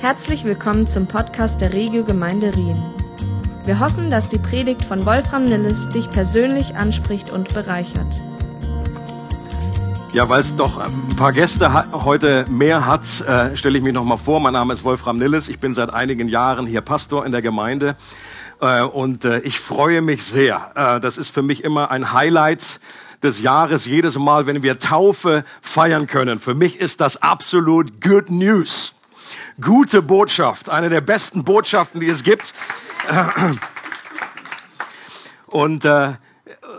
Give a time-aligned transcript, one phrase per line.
[0.00, 2.80] Herzlich willkommen zum Podcast der Regio Gemeinde Rien.
[3.64, 8.22] Wir hoffen, dass die Predigt von Wolfram Nilles dich persönlich anspricht und bereichert.
[10.12, 14.04] Ja, weil es doch ein paar Gäste heute mehr hat, äh, stelle ich mich noch
[14.04, 14.38] mal vor.
[14.38, 15.48] Mein Name ist Wolfram Nilles.
[15.48, 17.96] Ich bin seit einigen Jahren hier Pastor in der Gemeinde
[18.60, 20.70] äh, und äh, ich freue mich sehr.
[20.76, 22.78] Äh, das ist für mich immer ein Highlight
[23.24, 26.38] des Jahres, jedes Mal, wenn wir Taufe feiern können.
[26.38, 28.94] Für mich ist das absolut Good News
[29.60, 32.54] gute Botschaft, eine der besten Botschaften, die es gibt.
[35.46, 36.12] Und äh,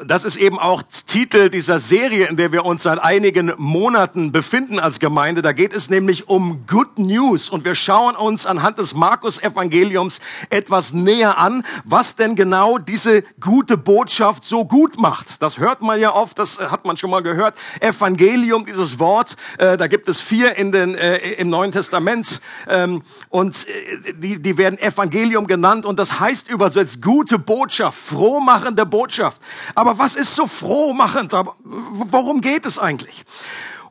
[0.06, 4.80] das ist eben auch Titel dieser Serie, in der wir uns seit einigen Monaten befinden
[4.80, 5.42] als Gemeinde.
[5.42, 10.94] Da geht es nämlich um Good News und wir schauen uns anhand des Markus-Evangeliums etwas
[10.94, 15.42] näher an, was denn genau diese gute Botschaft so gut macht.
[15.42, 17.58] Das hört man ja oft, das hat man schon mal gehört.
[17.80, 23.02] Evangelium, dieses Wort, äh, da gibt es vier in den, äh, im Neuen Testament ähm,
[23.30, 29.42] und äh, die, die werden Evangelium genannt und das heißt übersetzt gute Botschaft, frohmachende Botschaft.
[29.80, 31.32] Aber was ist so frohmachend?
[31.64, 33.24] Worum geht es eigentlich?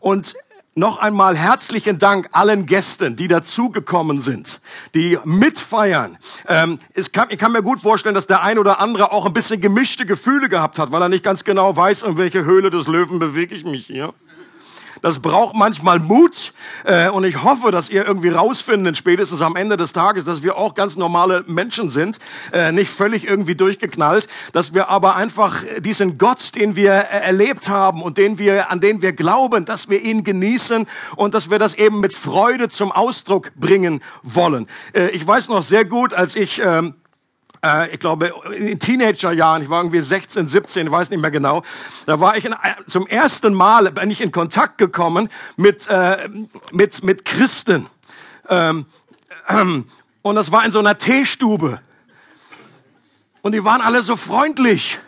[0.00, 0.34] Und
[0.74, 4.60] noch einmal herzlichen Dank allen Gästen, die dazugekommen sind,
[4.94, 6.18] die mitfeiern.
[6.46, 6.78] Ähm,
[7.14, 10.04] kann, ich kann mir gut vorstellen, dass der ein oder andere auch ein bisschen gemischte
[10.04, 13.54] Gefühle gehabt hat, weil er nicht ganz genau weiß, in welche Höhle des Löwen bewege
[13.54, 14.12] ich mich hier.
[15.02, 16.52] Das braucht manchmal Mut.
[16.84, 20.56] Äh, und ich hoffe, dass ihr irgendwie rausfindet, spätestens am Ende des Tages, dass wir
[20.56, 22.18] auch ganz normale Menschen sind,
[22.52, 28.02] äh, nicht völlig irgendwie durchgeknallt, dass wir aber einfach diesen Gott, den wir erlebt haben
[28.02, 31.74] und den wir, an den wir glauben, dass wir ihn genießen und dass wir das
[31.74, 34.66] eben mit Freude zum Ausdruck bringen wollen.
[34.92, 36.94] Äh, ich weiß noch sehr gut, als ich ähm,
[37.64, 41.62] äh, ich glaube, in Teenagerjahren, ich war irgendwie 16, 17, ich weiß nicht mehr genau,
[42.06, 42.54] da war ich in,
[42.86, 46.28] zum ersten Mal, bin ich in Kontakt gekommen mit, äh,
[46.72, 47.86] mit, mit Christen.
[48.48, 48.86] Ähm,
[49.48, 49.86] ähm,
[50.22, 51.80] und das war in so einer Teestube.
[53.42, 54.98] Und die waren alle so freundlich.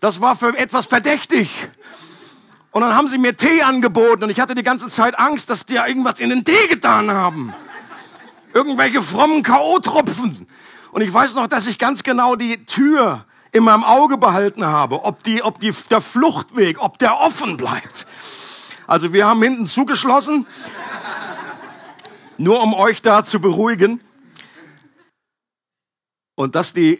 [0.00, 1.68] Das war für etwas verdächtig.
[2.70, 5.64] Und dann haben sie mir Tee angeboten und ich hatte die ganze Zeit Angst, dass
[5.64, 7.54] die ja irgendwas in den Tee getan haben.
[8.52, 10.46] Irgendwelche frommen K.O.-Tropfen.
[10.96, 15.04] Und ich weiß noch, dass ich ganz genau die Tür in meinem Auge behalten habe,
[15.04, 18.06] ob, die, ob die, der Fluchtweg, ob der offen bleibt.
[18.86, 20.46] Also wir haben hinten zugeschlossen,
[22.38, 24.00] nur um euch da zu beruhigen.
[26.34, 26.98] Und dass die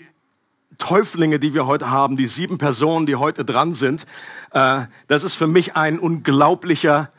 [0.76, 4.04] Täuflinge, die wir heute haben, die sieben Personen, die heute dran sind,
[4.50, 7.10] äh, das ist für mich ein unglaublicher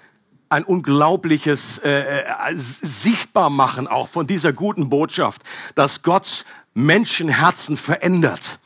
[0.50, 2.24] ein unglaubliches äh, äh,
[2.56, 5.42] Sichtbarmachen auch von dieser guten Botschaft,
[5.76, 8.60] dass Gott Menschenherzen verändert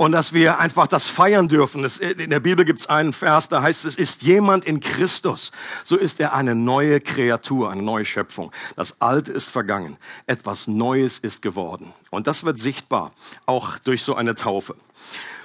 [0.00, 1.84] und dass wir einfach das feiern dürfen.
[1.84, 5.52] in der Bibel gibt es einen Vers, da heißt es, ist jemand in Christus,
[5.84, 8.50] so ist er eine neue Kreatur, eine neue Schöpfung.
[8.76, 11.92] Das Alte ist vergangen, etwas Neues ist geworden.
[12.08, 13.12] Und das wird sichtbar,
[13.44, 14.74] auch durch so eine Taufe.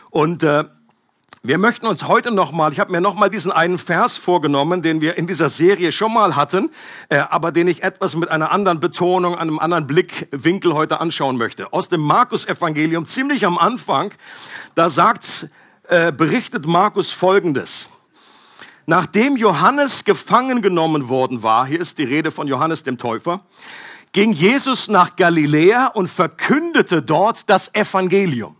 [0.10, 0.64] Und äh,
[1.48, 5.18] wir möchten uns heute nochmal, ich habe mir nochmal diesen einen Vers vorgenommen, den wir
[5.18, 6.72] in dieser Serie schon mal hatten,
[7.10, 11.72] äh, aber den ich etwas mit einer anderen Betonung, einem anderen Blickwinkel heute anschauen möchte.
[11.74, 14.12] Aus dem Markus-Evangelium, ziemlich am Anfang,
[14.74, 15.48] da sagt,
[15.88, 17.90] äh, berichtet Markus Folgendes.
[18.88, 23.46] Nachdem Johannes gefangen genommen worden war, hier ist die Rede von Johannes dem Täufer,
[24.12, 28.56] ging Jesus nach Galiläa und verkündete dort das Evangelium.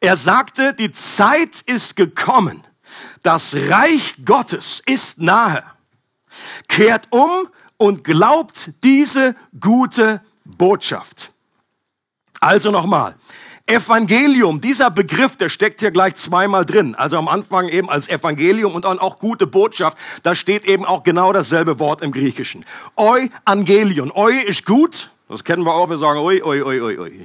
[0.00, 2.64] Er sagte, die Zeit ist gekommen.
[3.22, 5.62] Das Reich Gottes ist nahe.
[6.68, 11.32] Kehrt um und glaubt diese gute Botschaft.
[12.40, 13.16] Also nochmal.
[13.66, 16.94] Evangelium, dieser Begriff, der steckt hier gleich zweimal drin.
[16.94, 19.98] Also am Anfang eben als Evangelium und dann auch gute Botschaft.
[20.22, 22.64] Da steht eben auch genau dasselbe Wort im Griechischen.
[22.96, 24.10] Euangelion.
[24.14, 25.10] Eu ist gut.
[25.28, 25.90] Das kennen wir auch.
[25.90, 27.24] Wir sagen oi, oi, oi, oi, oi.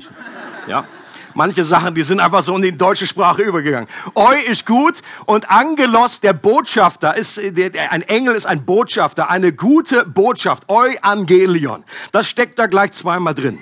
[0.68, 0.86] Ja.
[1.36, 3.90] Manche Sachen, die sind einfach so in die deutsche Sprache übergegangen.
[4.16, 9.54] Eu ist gut und Angelos, der Botschafter, ist, der, ein Engel ist ein Botschafter, eine
[9.54, 10.70] gute Botschaft.
[10.70, 11.84] Euangelion.
[12.12, 13.60] Das steckt da gleich zweimal drin.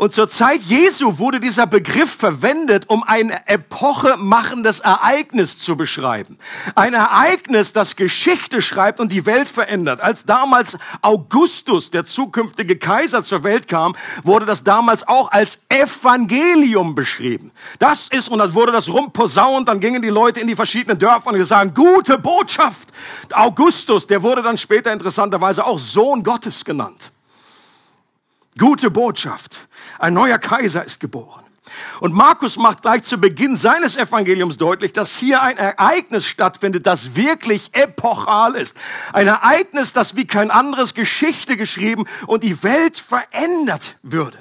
[0.00, 6.38] Und zur Zeit Jesu wurde dieser Begriff verwendet, um ein epochemachendes Ereignis zu beschreiben.
[6.74, 10.00] Ein Ereignis, das Geschichte schreibt und die Welt verändert.
[10.00, 13.94] Als damals Augustus, der zukünftige Kaiser, zur Welt kam,
[14.24, 17.50] wurde das damals auch als Evangelium beschrieben.
[17.78, 21.28] Das ist, und dann wurde das rumposaunt, dann gingen die Leute in die verschiedenen Dörfer
[21.28, 22.88] und gesagt, gute Botschaft.
[23.32, 27.12] Augustus, der wurde dann später interessanterweise auch Sohn Gottes genannt.
[28.58, 29.68] Gute Botschaft.
[29.98, 31.44] Ein neuer Kaiser ist geboren.
[32.00, 37.14] Und Markus macht gleich zu Beginn seines Evangeliums deutlich, dass hier ein Ereignis stattfindet, das
[37.14, 38.76] wirklich epochal ist.
[39.12, 44.38] Ein Ereignis, das wie kein anderes Geschichte geschrieben und die Welt verändert würde.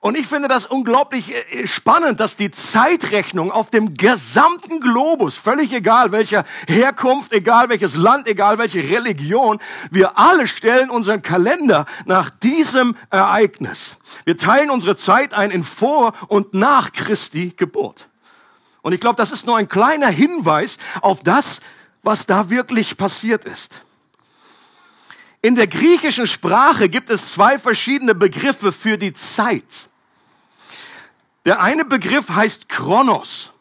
[0.00, 5.72] Und ich finde das unglaublich äh, spannend, dass die Zeitrechnung auf dem gesamten Globus, völlig
[5.72, 9.58] egal welcher Herkunft, egal welches Land, egal welche Religion,
[9.90, 13.96] wir alle stellen unseren Kalender nach diesem Ereignis.
[14.24, 18.08] Wir teilen unsere Zeit ein in vor und nach Christi Geburt.
[18.82, 21.60] Und ich glaube, das ist nur ein kleiner Hinweis auf das,
[22.04, 23.82] was da wirklich passiert ist.
[25.42, 29.87] In der griechischen Sprache gibt es zwei verschiedene Begriffe für die Zeit.
[31.48, 33.54] Der eine Begriff heißt Chronos.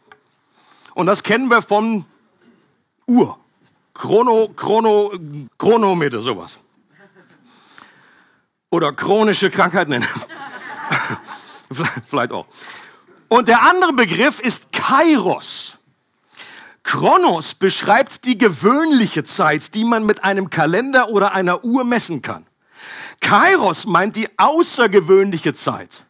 [0.93, 2.03] Und das kennen wir von
[3.05, 3.39] Uhr.
[3.93, 5.13] Chrono, Chrono,
[5.57, 6.59] Chronometer, sowas.
[8.71, 10.07] Oder chronische Krankheiten nennen.
[12.03, 12.47] Vielleicht auch.
[13.29, 15.77] Und der andere Begriff ist Kairos.
[16.83, 22.45] Chronos beschreibt die gewöhnliche Zeit, die man mit einem Kalender oder einer Uhr messen kann.
[23.21, 26.03] Kairos meint die außergewöhnliche Zeit.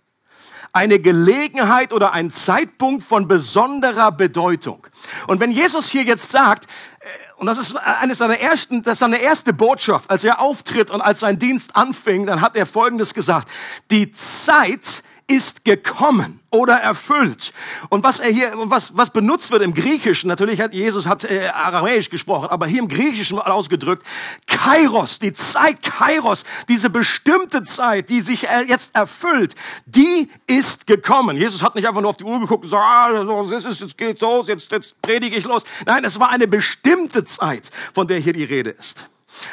[0.73, 4.85] Eine Gelegenheit oder ein Zeitpunkt von besonderer Bedeutung.
[5.27, 6.65] Und wenn Jesus hier jetzt sagt,
[6.99, 10.89] äh, und das ist eines seiner ersten, das ist seine erste Botschaft, als er auftritt
[10.89, 13.49] und als sein Dienst anfing, dann hat er Folgendes gesagt.
[13.91, 17.51] Die Zeit ist gekommen oder erfüllt.
[17.89, 21.49] Und was er hier, was, was benutzt wird im Griechischen, natürlich hat Jesus hat äh,
[21.49, 24.05] Aramäisch gesprochen, aber hier im Griechischen ausgedrückt,
[24.47, 31.35] Kairos, die Zeit Kairos, diese bestimmte Zeit, die sich äh, jetzt erfüllt, die ist gekommen.
[31.35, 33.97] Jesus hat nicht einfach nur auf die Uhr geguckt und gesagt, ah, das ist, jetzt
[33.97, 35.63] geht's los, jetzt, jetzt predige ich los.
[35.85, 39.09] Nein, es war eine bestimmte Zeit, von der hier die Rede ist.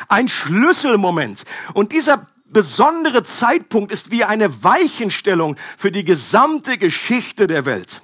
[0.08, 1.44] Ein Schlüsselmoment.
[1.74, 8.00] Und dieser besondere Zeitpunkt ist wie eine Weichenstellung für die gesamte Geschichte der Welt.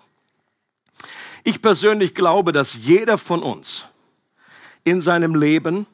[1.43, 3.87] Ich persönlich glaube, dass jeder von uns
[4.85, 5.87] in seinem Leben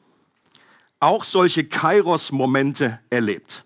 [0.99, 3.63] auch solche Kairos-Momente erlebt.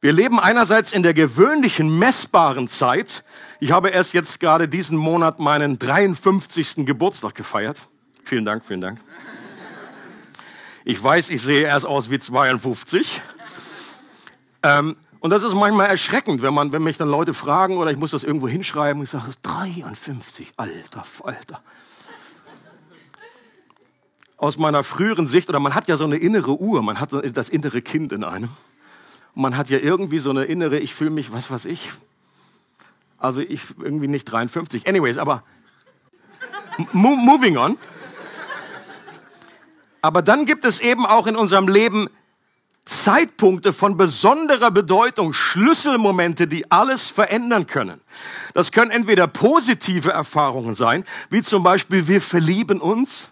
[0.00, 3.24] Wir leben einerseits in der gewöhnlichen messbaren Zeit.
[3.60, 6.86] Ich habe erst jetzt gerade diesen Monat meinen 53.
[6.86, 7.82] Geburtstag gefeiert.
[8.24, 9.00] Vielen Dank, vielen Dank.
[10.88, 13.20] Ich weiß, ich sehe erst aus wie 52.
[14.62, 17.98] Ähm, und das ist manchmal erschreckend, wenn, man, wenn mich dann Leute fragen oder ich
[17.98, 19.02] muss das irgendwo hinschreiben.
[19.02, 21.60] Ich sage, 53, alter Falter.
[24.38, 27.50] Aus meiner früheren Sicht, oder man hat ja so eine innere Uhr, man hat das
[27.50, 28.48] innere Kind in einem.
[29.34, 31.92] Und man hat ja irgendwie so eine innere, ich fühle mich, was weiß ich.
[33.18, 34.88] Also ich irgendwie nicht 53.
[34.88, 35.42] Anyways, aber
[36.94, 37.76] moving on.
[40.02, 42.08] Aber dann gibt es eben auch in unserem Leben
[42.88, 48.00] Zeitpunkte von besonderer Bedeutung, Schlüsselmomente, die alles verändern können.
[48.54, 53.30] Das können entweder positive Erfahrungen sein, wie zum Beispiel wir verlieben uns.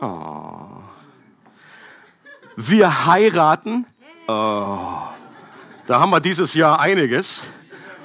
[0.00, 0.68] Oh.
[2.54, 3.86] Wir heiraten.
[4.28, 4.78] Oh.
[5.86, 7.42] Da haben wir dieses Jahr einiges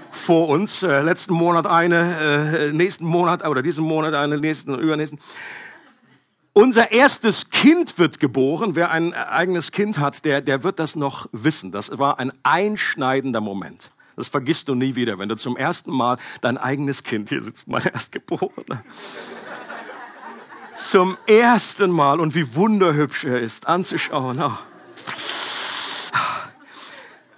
[0.09, 0.81] vor uns.
[0.83, 5.19] Äh, letzten Monat eine, äh, nächsten Monat oder diesen Monat eine, nächsten, übernächsten.
[6.53, 8.75] Unser erstes Kind wird geboren.
[8.75, 11.71] Wer ein eigenes Kind hat, der, der wird das noch wissen.
[11.71, 13.91] Das war ein einschneidender Moment.
[14.17, 17.69] Das vergisst du nie wieder, wenn du zum ersten Mal dein eigenes Kind, hier sitzt
[17.69, 18.83] mein Erstgeborener,
[20.73, 24.41] zum ersten Mal und wie wunderhübsch er ist anzuschauen.
[24.41, 24.51] Oh.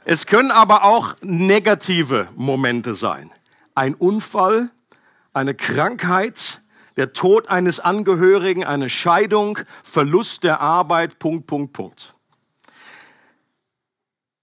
[0.06, 3.30] Es können aber auch negative Momente sein.
[3.76, 4.72] Ein Unfall,
[5.34, 6.63] eine Krankheit,
[6.98, 12.16] der Tod eines Angehörigen, eine Scheidung, Verlust der Arbeit, Punkt, Punkt, Punkt.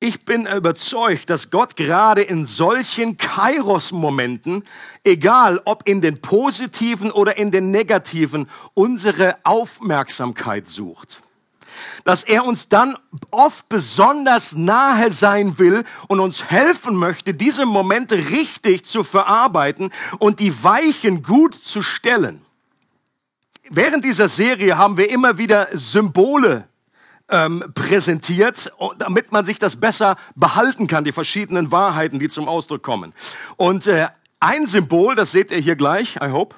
[0.03, 4.63] Ich bin überzeugt, dass Gott gerade in solchen Kairos-Momenten,
[5.05, 11.21] egal ob in den positiven oder in den negativen, unsere Aufmerksamkeit sucht
[12.05, 12.97] dass er uns dann
[13.31, 20.41] oft besonders nahe sein will und uns helfen möchte, diese Momente richtig zu verarbeiten und
[20.41, 22.43] die Weichen gut zu stellen.
[23.69, 26.67] Während dieser Serie haben wir immer wieder Symbole
[27.29, 32.83] ähm, präsentiert, damit man sich das besser behalten kann, die verschiedenen Wahrheiten, die zum Ausdruck
[32.83, 33.13] kommen.
[33.57, 34.09] Und äh,
[34.41, 36.57] ein Symbol, das seht ihr hier gleich, I hope,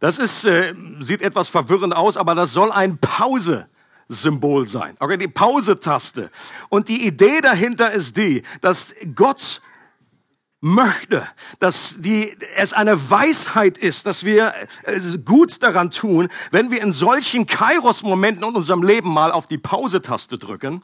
[0.00, 4.94] das ist, äh, sieht etwas verwirrend aus, aber das soll ein Pause-Symbol sein.
[4.98, 6.30] Okay, die Pause-Taste.
[6.68, 9.60] Und die Idee dahinter ist die, dass Gott
[10.66, 11.26] möchte,
[11.60, 16.92] dass die, es eine Weisheit ist, dass wir äh, gut daran tun, wenn wir in
[16.92, 20.82] solchen Kairos-Momenten in unserem Leben mal auf die Pause-Taste drücken,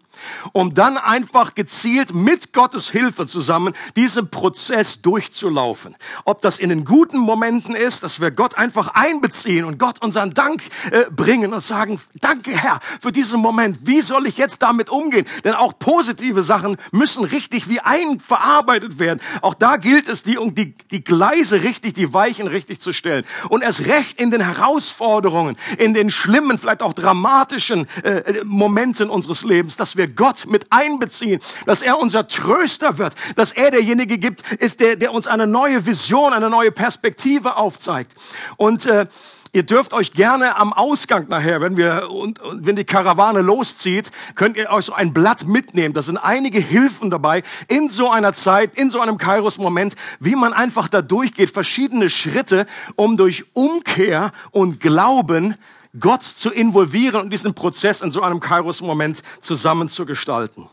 [0.52, 5.96] um dann einfach gezielt mit Gottes Hilfe zusammen diesen Prozess durchzulaufen.
[6.24, 10.30] Ob das in den guten Momenten ist, dass wir Gott einfach einbeziehen und Gott unseren
[10.30, 10.62] Dank
[10.92, 13.78] äh, bringen und sagen, danke Herr für diesen Moment.
[13.82, 15.26] Wie soll ich jetzt damit umgehen?
[15.42, 19.20] Denn auch positive Sachen müssen richtig wie einverarbeitet werden.
[19.40, 23.24] Auch da gilt es, die, die, die Gleise richtig, die Weichen richtig zu stellen.
[23.48, 29.42] Und erst recht in den Herausforderungen, in den schlimmen, vielleicht auch dramatischen äh, Momenten unseres
[29.42, 34.52] Lebens, dass wir Gott mit einbeziehen, dass er unser Tröster wird, dass er derjenige gibt,
[34.52, 38.14] ist der, der uns eine neue Vision, eine neue Perspektive aufzeigt.
[38.56, 39.06] Und äh,
[39.54, 44.10] Ihr dürft euch gerne am Ausgang nachher, wenn wir und, und wenn die Karawane loszieht,
[44.34, 45.92] könnt ihr euch so ein Blatt mitnehmen.
[45.92, 50.54] Da sind einige Hilfen dabei in so einer Zeit, in so einem Kairos-Moment, wie man
[50.54, 52.64] einfach da durchgeht, verschiedene Schritte,
[52.96, 55.56] um durch Umkehr und Glauben
[56.00, 60.66] Gott zu involvieren und diesen Prozess in so einem Kairos-Moment zusammen zu gestalten.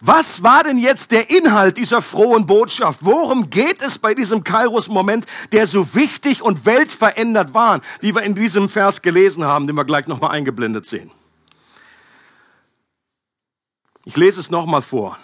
[0.00, 3.00] Was war denn jetzt der Inhalt dieser frohen Botschaft?
[3.02, 8.36] Worum geht es bei diesem Kairos-Moment, der so wichtig und weltverändert war, wie wir in
[8.36, 11.10] diesem Vers gelesen haben, den wir gleich nochmal eingeblendet sehen?
[14.04, 15.18] Ich lese es nochmal vor.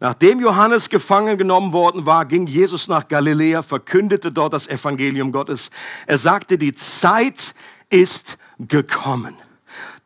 [0.00, 5.70] Nachdem Johannes gefangen genommen worden war, ging Jesus nach Galiläa, verkündete dort das Evangelium Gottes.
[6.06, 7.54] Er sagte, die Zeit
[7.88, 9.36] ist gekommen.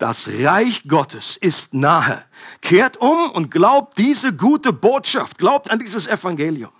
[0.01, 2.25] Das Reich Gottes ist nahe.
[2.63, 6.73] Kehrt um und glaubt diese gute Botschaft, glaubt an dieses Evangelium.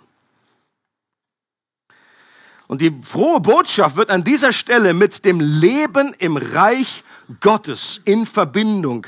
[2.65, 7.03] Und die frohe Botschaft wird an dieser Stelle mit dem Leben im Reich
[7.41, 9.05] Gottes in Verbindung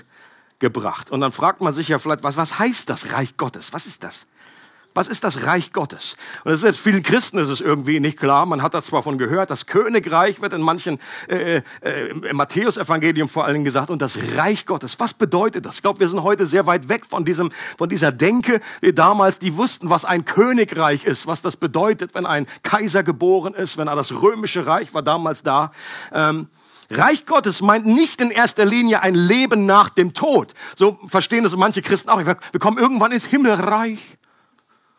[0.59, 1.09] gebracht.
[1.09, 3.73] Und dann fragt man sich ja vielleicht, was, was heißt das Reich Gottes?
[3.73, 4.27] Was ist das?
[4.93, 6.17] Was ist das Reich Gottes?
[6.43, 8.45] Und das ist, vielen Christen ist es irgendwie nicht klar.
[8.45, 9.49] Man hat das zwar von gehört.
[9.49, 13.89] Das Königreich wird in manchen, äh, äh, im Matthäus-Evangelium vor allen Dingen gesagt.
[13.89, 14.99] Und das Reich Gottes.
[14.99, 15.77] Was bedeutet das?
[15.77, 18.59] Ich glaube, wir sind heute sehr weit weg von diesem, von dieser Denke.
[18.81, 23.55] wie damals, die wussten, was ein Königreich ist, was das bedeutet, wenn ein Kaiser geboren
[23.55, 25.71] ist, wenn das römische Reich war damals da.
[26.11, 26.47] Ähm,
[26.91, 30.53] Reich Gottes meint nicht in erster Linie ein Leben nach dem Tod.
[30.75, 32.23] So verstehen das manche Christen auch.
[32.23, 34.17] Wir kommen irgendwann ins Himmelreich.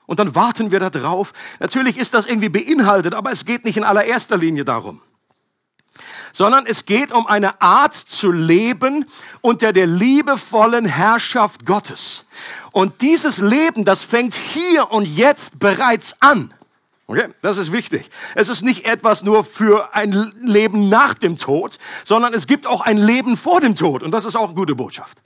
[0.07, 1.33] Und dann warten wir da drauf.
[1.61, 5.01] Natürlich ist das irgendwie beinhaltet, aber es geht nicht in allererster Linie darum.
[6.33, 9.07] Sondern es geht um eine Art zu leben
[9.41, 12.25] unter der liebevollen Herrschaft Gottes.
[12.73, 16.53] Und dieses Leben, das fängt hier und jetzt bereits an.
[17.07, 18.11] Okay, das ist wichtig.
[18.35, 22.81] Es ist nicht etwas nur für ein Leben nach dem Tod, sondern es gibt auch
[22.81, 24.03] ein Leben vor dem Tod.
[24.03, 25.19] Und das ist auch eine gute Botschaft.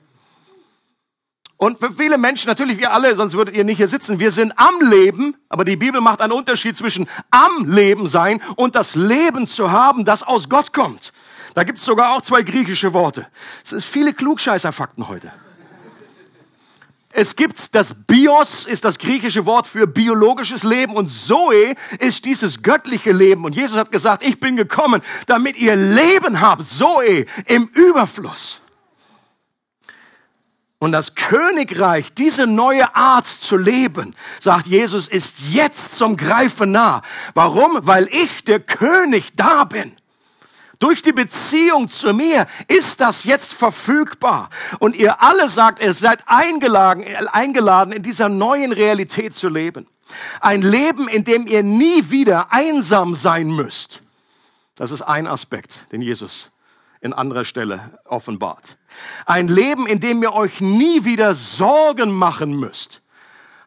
[1.59, 4.53] Und für viele Menschen, natürlich wir alle, sonst würdet ihr nicht hier sitzen, wir sind
[4.57, 9.45] am Leben, aber die Bibel macht einen Unterschied zwischen am Leben sein und das Leben
[9.45, 11.13] zu haben, das aus Gott kommt.
[11.55, 13.27] Da gibt es sogar auch zwei griechische Worte.
[13.65, 15.33] Es ist viele Klugscheißerfakten heute.
[17.13, 22.63] Es gibt das Bios, ist das griechische Wort für biologisches Leben und Zoe ist dieses
[22.63, 23.45] göttliche Leben.
[23.45, 28.61] Und Jesus hat gesagt, ich bin gekommen, damit ihr Leben habt, Zoe im Überfluss.
[30.81, 37.03] Und das Königreich, diese neue Art zu leben, sagt Jesus, ist jetzt zum Greifen nah.
[37.35, 37.81] Warum?
[37.83, 39.93] Weil ich, der König, da bin.
[40.79, 44.51] Durch die Beziehung zu mir ist das jetzt verfügbar.
[44.79, 49.89] Und ihr alle sagt, ihr seid eingeladen, eingeladen, in dieser neuen Realität zu leben.
[50.41, 54.03] Ein Leben, in dem ihr nie wieder einsam sein müsst.
[54.77, 56.53] Das ist ein Aspekt, den Jesus
[57.01, 58.79] in anderer Stelle offenbart.
[59.27, 63.03] Ein Leben, in dem ihr euch nie wieder Sorgen machen müsst.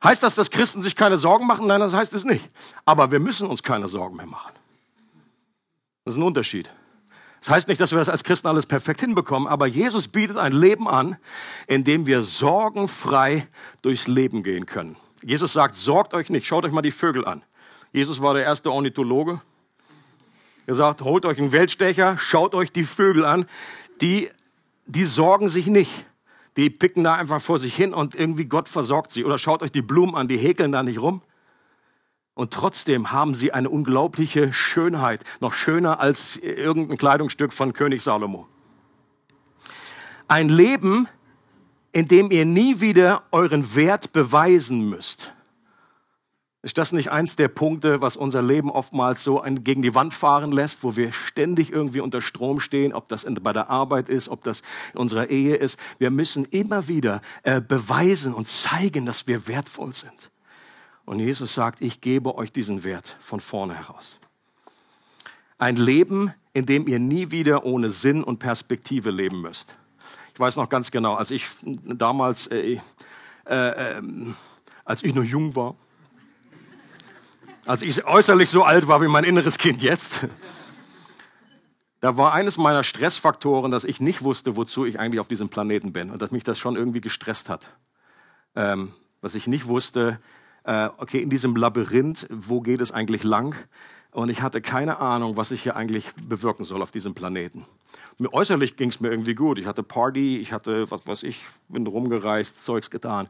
[0.04, 1.68] Heißt das, dass Christen sich keine Sorgen machen?
[1.68, 2.50] Nein, das heißt es nicht.
[2.86, 4.52] Aber wir müssen uns keine Sorgen mehr machen.
[6.04, 6.70] Das ist ein Unterschied.
[7.40, 10.52] Das heißt nicht, dass wir das als Christen alles perfekt hinbekommen, aber Jesus bietet ein
[10.52, 11.18] Leben an,
[11.68, 13.48] in dem wir sorgenfrei
[13.82, 14.96] durchs Leben gehen können.
[15.24, 17.44] Jesus sagt, sorgt euch nicht, schaut euch mal die Vögel an.
[17.92, 19.42] Jesus war der erste Ornithologe.
[20.68, 23.46] Er sagt, holt euch einen Weltstecher, schaut euch die Vögel an.
[24.02, 24.30] Die
[24.92, 26.06] die sorgen sich nicht.
[26.58, 29.24] Die picken da einfach vor sich hin und irgendwie Gott versorgt sie.
[29.24, 31.22] Oder schaut euch die Blumen an, die häkeln da nicht rum.
[32.34, 38.48] Und trotzdem haben sie eine unglaubliche Schönheit, noch schöner als irgendein Kleidungsstück von König Salomo.
[40.28, 41.08] Ein Leben,
[41.94, 45.32] in dem ihr nie wieder euren Wert beweisen müsst.
[46.64, 50.52] Ist das nicht eins der Punkte, was unser Leben oftmals so gegen die Wand fahren
[50.52, 54.44] lässt, wo wir ständig irgendwie unter Strom stehen, ob das bei der Arbeit ist, ob
[54.44, 54.62] das
[54.94, 55.80] in unserer Ehe ist?
[55.98, 60.30] Wir müssen immer wieder äh, beweisen und zeigen, dass wir wertvoll sind.
[61.06, 64.20] Und Jesus sagt, ich gebe euch diesen Wert von vorne heraus.
[65.58, 69.78] Ein Leben, in dem ihr nie wieder ohne Sinn und Perspektive leben müsst.
[70.34, 72.80] Ich weiß noch ganz genau, als ich damals, äh,
[73.46, 74.02] äh, äh,
[74.86, 75.76] als ich noch jung war,
[77.66, 80.28] als ich äußerlich so alt war wie mein inneres Kind jetzt,
[82.00, 85.94] da war eines meiner Stressfaktoren, dass ich nicht wusste, wozu ich eigentlich auf diesem Planeten
[85.94, 87.74] bin und dass mich das schon irgendwie gestresst hat.
[88.56, 90.20] Ähm, dass ich nicht wusste,
[90.64, 93.56] äh, okay, in diesem Labyrinth, wo geht es eigentlich lang?
[94.12, 97.66] Und ich hatte keine Ahnung, was ich hier eigentlich bewirken soll auf diesem Planeten.
[98.18, 99.58] Mir, äußerlich ging es mir irgendwie gut.
[99.58, 103.28] Ich hatte Party, ich hatte, was weiß ich, bin rumgereist, Zeugs getan.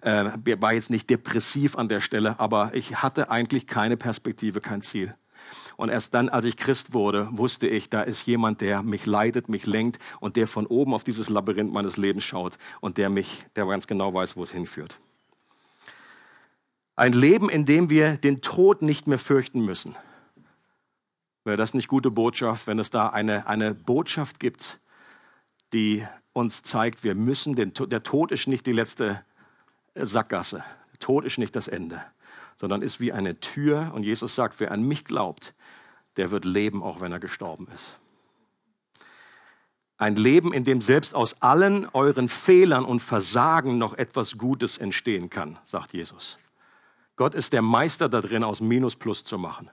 [0.00, 0.24] Äh,
[0.60, 5.14] war jetzt nicht depressiv an der Stelle, aber ich hatte eigentlich keine Perspektive, kein Ziel.
[5.76, 9.48] Und erst dann, als ich Christ wurde, wusste ich, da ist jemand, der mich leitet,
[9.48, 13.44] mich lenkt und der von oben auf dieses Labyrinth meines Lebens schaut und der mich,
[13.56, 14.98] der ganz genau weiß, wo es hinführt.
[16.96, 19.96] Ein Leben, in dem wir den Tod nicht mehr fürchten müssen.
[21.44, 24.80] Wäre das nicht gute Botschaft, wenn es da eine, eine Botschaft gibt,
[25.74, 29.22] die uns zeigt, wir müssen, den, der Tod ist nicht die letzte
[29.94, 30.64] Sackgasse.
[30.92, 32.02] Der Tod ist nicht das Ende,
[32.56, 33.92] sondern ist wie eine Tür.
[33.94, 35.54] Und Jesus sagt, wer an mich glaubt,
[36.16, 37.98] der wird leben, auch wenn er gestorben ist.
[39.98, 45.28] Ein Leben, in dem selbst aus allen euren Fehlern und Versagen noch etwas Gutes entstehen
[45.30, 46.38] kann, sagt Jesus.
[47.16, 49.70] Gott ist der Meister darin, aus Minus Plus zu machen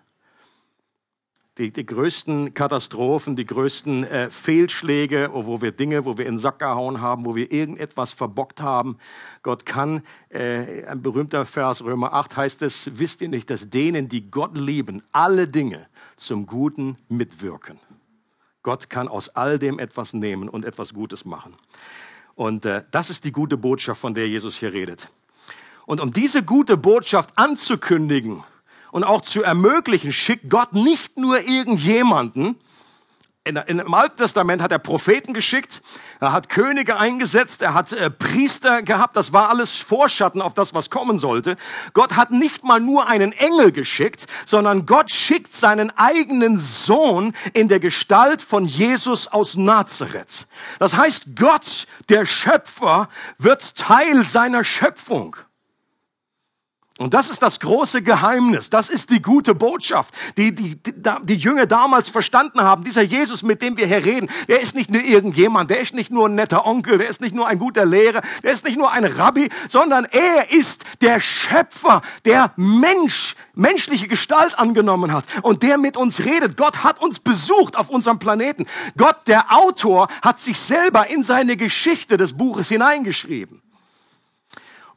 [1.57, 6.37] die, die größten Katastrophen, die größten äh, Fehlschläge, wo wir Dinge, wo wir in den
[6.37, 8.97] Sack gehauen haben, wo wir irgendetwas verbockt haben.
[9.43, 14.07] Gott kann, äh, ein berühmter Vers, Römer 8 heißt es, wisst ihr nicht, dass denen,
[14.07, 17.79] die Gott lieben, alle Dinge zum Guten mitwirken.
[18.63, 21.55] Gott kann aus all dem etwas nehmen und etwas Gutes machen.
[22.35, 25.09] Und äh, das ist die gute Botschaft, von der Jesus hier redet.
[25.85, 28.43] Und um diese gute Botschaft anzukündigen,
[28.91, 32.57] und auch zu ermöglichen, schickt Gott nicht nur irgendjemanden.
[33.43, 35.81] In, in, Im Alten Testament hat er Propheten geschickt,
[36.19, 40.75] er hat Könige eingesetzt, er hat äh, Priester gehabt, das war alles Vorschatten auf das,
[40.75, 41.55] was kommen sollte.
[41.93, 47.67] Gott hat nicht mal nur einen Engel geschickt, sondern Gott schickt seinen eigenen Sohn in
[47.67, 50.45] der Gestalt von Jesus aus Nazareth.
[50.77, 55.35] Das heißt, Gott, der Schöpfer, wird Teil seiner Schöpfung.
[57.01, 58.69] Und das ist das große Geheimnis.
[58.69, 62.83] Das ist die gute Botschaft, die, die die die Jünger damals verstanden haben.
[62.83, 66.11] Dieser Jesus, mit dem wir hier reden, der ist nicht nur irgendjemand, der ist nicht
[66.11, 68.91] nur ein netter Onkel, der ist nicht nur ein guter Lehrer, der ist nicht nur
[68.91, 75.79] ein Rabbi, sondern er ist der Schöpfer, der Mensch, menschliche Gestalt angenommen hat und der
[75.79, 76.55] mit uns redet.
[76.55, 78.67] Gott hat uns besucht auf unserem Planeten.
[78.95, 83.59] Gott, der Autor, hat sich selber in seine Geschichte des Buches hineingeschrieben.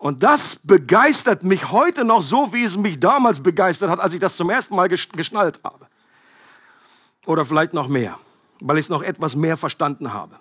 [0.04, 4.20] Und das begeistert mich heute noch so, wie es mich damals begeistert hat, als ich
[4.20, 5.86] das zum ersten Mal geschnallt habe.
[7.24, 8.18] Oder vielleicht noch mehr,
[8.60, 10.38] weil ich es noch etwas mehr verstanden habe.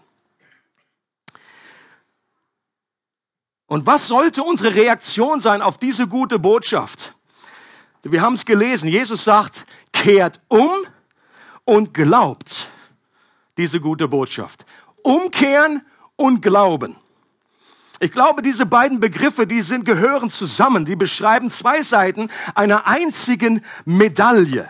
[3.68, 7.14] Und was sollte unsere Reaktion sein auf diese gute Botschaft?
[8.02, 8.90] Wir haben es gelesen.
[8.90, 10.74] Jesus sagt, kehrt um
[11.64, 12.68] und glaubt
[13.58, 14.66] diese gute Botschaft.
[15.04, 15.86] Umkehren
[16.18, 16.98] und glauben.
[18.04, 20.84] Ich glaube, diese beiden Begriffe, die sind, gehören zusammen.
[20.84, 24.70] Die beschreiben zwei Seiten einer einzigen Medaille.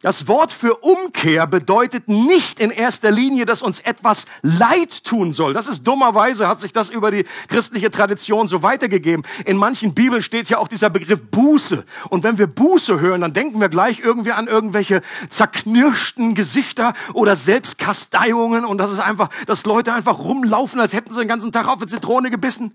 [0.00, 5.54] Das Wort für Umkehr bedeutet nicht in erster Linie, dass uns etwas leid tun soll.
[5.54, 9.24] Das ist dummerweise, hat sich das über die christliche Tradition so weitergegeben.
[9.44, 11.84] In manchen Bibeln steht ja auch dieser Begriff Buße.
[12.10, 17.34] Und wenn wir Buße hören, dann denken wir gleich irgendwie an irgendwelche zerknirschten Gesichter oder
[17.34, 21.66] Selbstkasteiungen und das ist einfach, dass Leute einfach rumlaufen, als hätten sie den ganzen Tag
[21.66, 22.72] auf eine Zitrone gebissen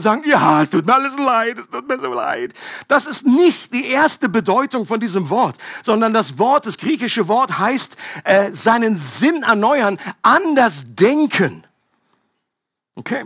[0.00, 2.52] sagen, ja, es tut mir alles leid, es tut mir so leid.
[2.88, 7.58] Das ist nicht die erste Bedeutung von diesem Wort, sondern das Wort, das griechische Wort
[7.58, 11.64] heißt, äh, seinen Sinn erneuern, anders denken.
[12.96, 13.24] Okay.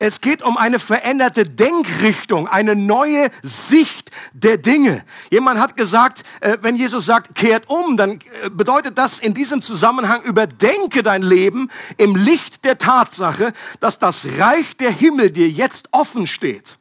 [0.00, 5.04] Es geht um eine veränderte Denkrichtung, eine neue Sicht der Dinge.
[5.28, 9.60] Jemand hat gesagt, äh, wenn Jesus sagt, kehrt um, dann äh, bedeutet das in diesem
[9.60, 15.88] Zusammenhang, überdenke dein Leben im Licht der Tatsache, dass das Reich der Himmel dir jetzt
[15.90, 16.77] offen steht.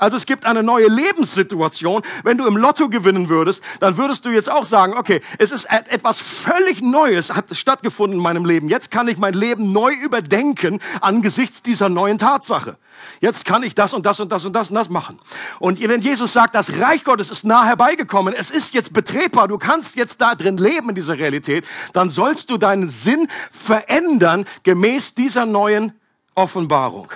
[0.00, 2.02] Also es gibt eine neue Lebenssituation.
[2.24, 5.66] Wenn du im Lotto gewinnen würdest, dann würdest du jetzt auch sagen, okay, es ist
[5.66, 8.68] etwas völlig Neues hat stattgefunden in meinem Leben.
[8.68, 12.78] Jetzt kann ich mein Leben neu überdenken angesichts dieser neuen Tatsache.
[13.20, 15.18] Jetzt kann ich das und das und das und das und das machen.
[15.58, 19.58] Und wenn Jesus sagt, das Reich Gottes ist nah herbeigekommen, es ist jetzt betretbar, du
[19.58, 25.14] kannst jetzt da drin leben in dieser Realität, dann sollst du deinen Sinn verändern gemäß
[25.14, 25.92] dieser neuen
[26.34, 27.08] Offenbarung.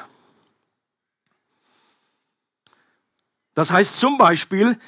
[3.55, 4.79] Das heißt zum Beispiel,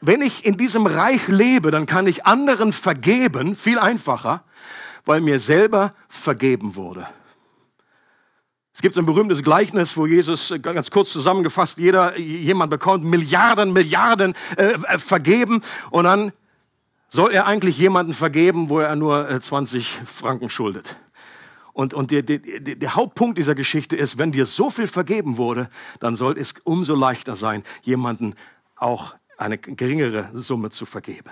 [0.00, 4.44] wenn ich in diesem Reich lebe, dann kann ich anderen vergeben, viel einfacher,
[5.04, 7.06] weil mir selber vergeben wurde.
[8.72, 13.72] Es gibt ein berühmtes Gleichnis, wo Jesus äh, ganz kurz zusammengefasst, jeder, jemand bekommt Milliarden,
[13.72, 16.32] Milliarden äh, äh vergeben und dann
[17.08, 20.96] soll er eigentlich jemanden vergeben, wo er nur 20 äh, Franken schuldet.
[21.78, 25.70] Und, und der, der, der Hauptpunkt dieser Geschichte ist, wenn dir so viel vergeben wurde,
[26.00, 28.34] dann soll es umso leichter sein, jemanden
[28.74, 31.30] auch eine geringere Summe zu vergeben.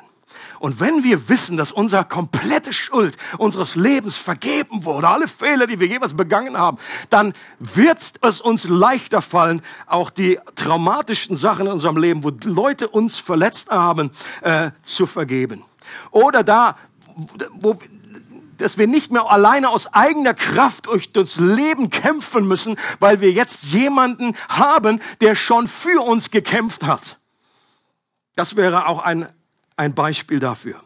[0.61, 5.81] Und wenn wir wissen, dass unsere komplette Schuld unseres Lebens vergeben wurde, alle Fehler, die
[5.81, 6.79] wir jemals begangen haben,
[7.11, 12.87] dann wird es uns leichter fallen, auch die traumatischen Sachen in unserem Leben, wo Leute
[12.87, 15.65] uns verletzt haben, äh, zu vergeben.
[16.13, 16.77] Oder da,
[17.53, 17.77] wo,
[18.59, 23.31] dass wir nicht mehr alleine aus eigener Kraft durch das Leben kämpfen müssen, weil wir
[23.31, 27.19] jetzt jemanden haben, der schon für uns gekämpft hat.
[28.35, 29.29] Das wäre auch ein
[29.77, 30.81] ein Beispiel dafür.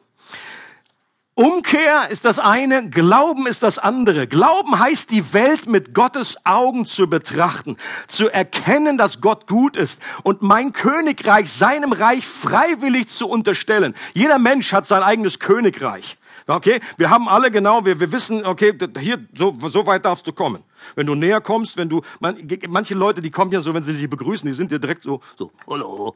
[1.34, 4.26] Umkehr ist das eine, Glauben ist das andere.
[4.26, 7.78] Glauben heißt, die Welt mit Gottes Augen zu betrachten,
[8.08, 13.94] zu erkennen, dass Gott gut ist und mein Königreich seinem Reich freiwillig zu unterstellen.
[14.12, 16.18] Jeder Mensch hat sein eigenes Königreich.
[16.50, 20.32] Okay, wir haben alle genau, wir, wir wissen, okay, hier, so, so weit darfst du
[20.32, 20.62] kommen.
[20.94, 22.36] Wenn du näher kommst, wenn du, man,
[22.68, 25.20] manche Leute, die kommen ja so, wenn sie sich begrüßen, die sind dir direkt so,
[25.38, 26.14] so, hallo,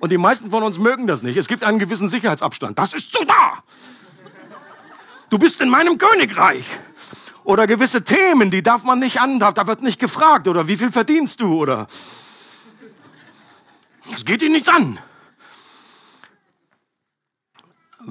[0.00, 1.36] und die meisten von uns mögen das nicht.
[1.36, 2.78] Es gibt einen gewissen Sicherheitsabstand.
[2.78, 3.62] Das ist zu da.
[5.28, 6.64] Du bist in meinem Königreich.
[7.44, 10.48] Oder gewisse Themen, die darf man nicht an, da wird nicht gefragt.
[10.48, 11.54] Oder wie viel verdienst du?
[11.54, 11.86] Oder
[14.10, 14.98] das geht ihn nichts an.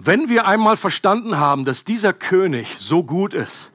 [0.10, 3.72] Wenn wir einmal verstanden haben, dass dieser König so gut ist,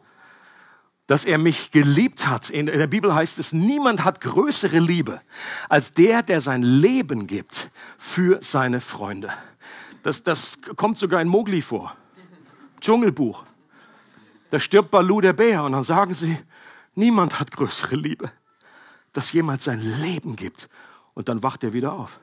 [1.07, 2.51] dass er mich geliebt hat.
[2.51, 5.21] In der Bibel heißt es, niemand hat größere Liebe
[5.69, 9.33] als der, der sein Leben gibt für seine Freunde.
[10.03, 11.97] Das, das kommt sogar in Mowgli vor.
[12.81, 13.45] Dschungelbuch.
[14.51, 16.37] Da stirbt Balu der Bär und dann sagen sie,
[16.97, 18.33] niemand hat größere Liebe,
[19.13, 20.69] dass jemand sein Leben gibt.
[21.15, 22.19] Und dann wacht er wieder auf,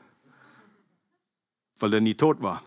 [1.78, 2.62] weil er nie tot war.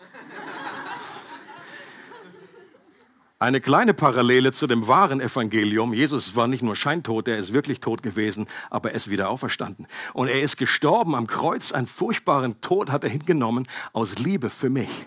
[3.37, 5.93] Eine kleine Parallele zu dem wahren Evangelium.
[5.93, 9.87] Jesus war nicht nur scheintot, er ist wirklich tot gewesen, aber er ist wieder auferstanden.
[10.13, 11.73] Und er ist gestorben am Kreuz.
[11.73, 15.05] Einen furchtbaren Tod hat er hingenommen aus Liebe für mich.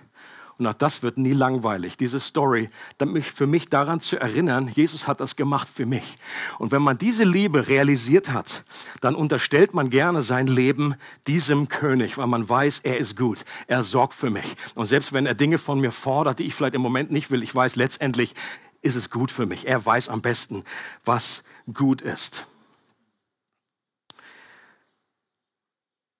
[0.58, 1.96] Und auch das wird nie langweilig.
[1.96, 2.68] Diese Story,
[3.04, 6.16] mich für mich daran zu erinnern, Jesus hat das gemacht für mich.
[6.58, 8.64] Und wenn man diese Liebe realisiert hat,
[9.00, 10.96] dann unterstellt man gerne sein Leben
[11.28, 13.44] diesem König, weil man weiß, er ist gut.
[13.68, 14.56] Er sorgt für mich.
[14.74, 17.44] Und selbst wenn er Dinge von mir fordert, die ich vielleicht im Moment nicht will,
[17.44, 18.34] ich weiß letztendlich,
[18.82, 19.68] ist es gut für mich.
[19.68, 20.64] Er weiß am besten,
[21.04, 22.46] was gut ist.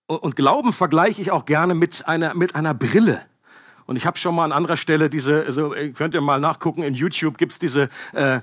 [0.07, 3.27] Und Glauben vergleiche ich auch gerne mit einer, mit einer Brille.
[3.89, 6.93] Und ich habe schon mal an anderer Stelle diese, also könnt ihr mal nachgucken, in
[6.93, 8.41] YouTube gibt's diese, äh,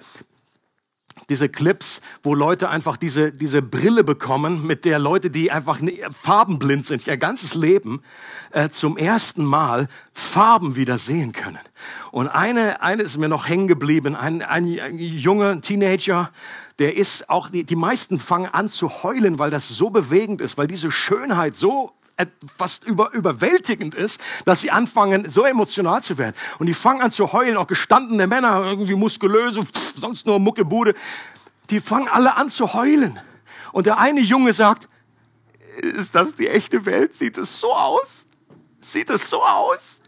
[1.30, 5.80] diese Clips, wo Leute einfach diese, diese Brille bekommen, mit der Leute, die einfach
[6.20, 8.02] farbenblind sind, ihr ganzes Leben,
[8.54, 11.60] äh, zum ersten Mal Farben wieder sehen können.
[12.10, 16.32] Und eine, eine ist mir noch hängen geblieben, ein, ein, ein junger Teenager,
[16.80, 20.58] der ist auch, die, die meisten fangen an zu heulen, weil das so bewegend ist,
[20.58, 21.94] weil diese Schönheit so
[22.56, 26.36] fast über, überwältigend ist, dass sie anfangen, so emotional zu werden.
[26.60, 30.94] Und die fangen an zu heulen, auch gestandene Männer, irgendwie muskulöse, sonst nur Muckebude.
[31.70, 33.20] Die fangen alle an zu heulen.
[33.72, 34.88] Und der eine Junge sagt,
[35.82, 37.14] ist das die echte Welt?
[37.14, 38.26] Sieht es so aus?
[38.82, 40.02] Sieht es so aus?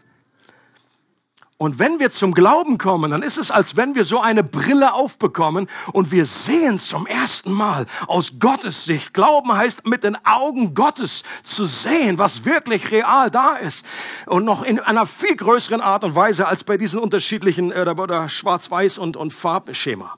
[1.60, 4.94] Und wenn wir zum Glauben kommen, dann ist es, als wenn wir so eine Brille
[4.94, 9.12] aufbekommen und wir sehen zum ersten Mal aus Gottes Sicht.
[9.12, 13.84] Glauben heißt mit den Augen Gottes zu sehen, was wirklich real da ist.
[14.26, 18.98] Und noch in einer viel größeren Art und Weise als bei diesen unterschiedlichen äh, Schwarz-Weiß
[18.98, 20.16] und, und Farbschema.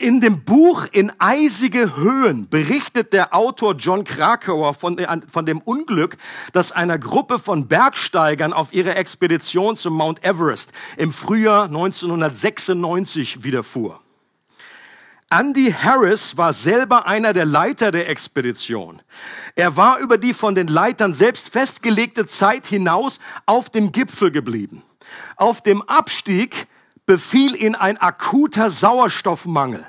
[0.00, 4.98] In dem Buch In eisige Höhen berichtet der Autor John Krakauer von,
[5.30, 6.16] von, dem Unglück,
[6.54, 14.00] das einer Gruppe von Bergsteigern auf ihrer Expedition zum Mount Everest im Frühjahr 1996 widerfuhr.
[15.28, 19.02] Andy Harris war selber einer der Leiter der Expedition.
[19.54, 24.82] Er war über die von den Leitern selbst festgelegte Zeit hinaus auf dem Gipfel geblieben.
[25.36, 26.68] Auf dem Abstieg
[27.06, 29.86] befiel ihn ein akuter Sauerstoffmangel.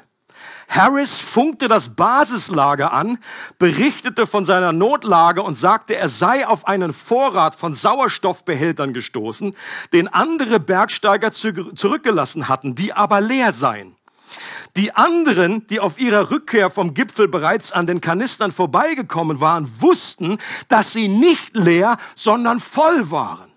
[0.71, 3.17] Harris funkte das Basislager an,
[3.59, 9.53] berichtete von seiner Notlage und sagte, er sei auf einen Vorrat von Sauerstoffbehältern gestoßen,
[9.91, 13.97] den andere Bergsteiger zurückgelassen hatten, die aber leer seien.
[14.77, 20.37] Die anderen, die auf ihrer Rückkehr vom Gipfel bereits an den Kanistern vorbeigekommen waren, wussten,
[20.69, 23.50] dass sie nicht leer, sondern voll waren.